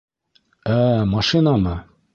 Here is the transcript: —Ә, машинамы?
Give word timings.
—Ә, 0.77 0.79
машинамы? 1.13 1.81